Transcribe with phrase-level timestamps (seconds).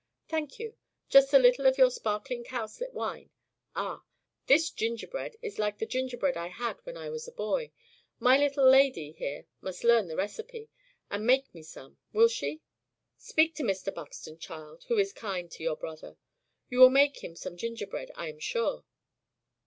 [0.29, 0.75] Thank you,
[1.09, 3.29] just a little of your sparkling cowslip wine.
[3.75, 4.01] Ah!
[4.47, 7.69] this gingerbread is like the gingerbread I had when I was a boy.
[8.17, 10.71] My little lady here must learn the receipt,
[11.11, 11.99] and make me some.
[12.13, 12.61] Will she?"
[13.19, 13.93] "Speak to Mr.
[13.93, 16.17] Buxton, child, who is kind to your brother.
[16.67, 18.85] You will make him some gingerbread, I am sure."